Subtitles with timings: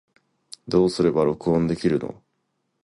[0.67, 2.19] どうすれば録音できるの